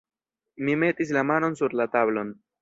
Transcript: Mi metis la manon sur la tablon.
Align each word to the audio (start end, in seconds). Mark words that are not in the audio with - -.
Mi 0.69 0.75
metis 0.83 1.11
la 1.17 1.23
manon 1.33 1.59
sur 1.61 1.77
la 1.83 1.89
tablon. 1.99 2.35